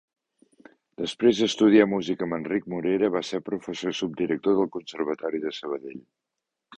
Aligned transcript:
Després 1.01 1.41
d'estudiar 1.41 1.85
música 1.91 2.25
amb 2.27 2.37
Enric 2.37 2.65
Morera, 2.73 3.09
va 3.15 3.21
ser 3.29 3.41
professor 3.49 3.95
i 3.95 3.99
subdirector 3.99 4.57
del 4.61 4.71
Conservatori 4.77 5.43
de 5.45 5.53
Sabadell. 5.59 6.01